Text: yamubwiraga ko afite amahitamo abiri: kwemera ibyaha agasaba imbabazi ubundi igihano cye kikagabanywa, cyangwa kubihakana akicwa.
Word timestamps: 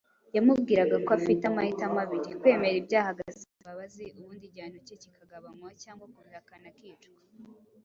yamubwiraga 0.35 0.95
ko 1.05 1.09
afite 1.19 1.43
amahitamo 1.45 1.97
abiri: 2.05 2.29
kwemera 2.39 2.75
ibyaha 2.81 3.09
agasaba 3.13 3.55
imbabazi 3.59 4.03
ubundi 4.19 4.43
igihano 4.49 4.77
cye 4.85 4.95
kikagabanywa, 5.01 5.69
cyangwa 5.83 6.05
kubihakana 6.13 6.67
akicwa. 6.73 7.15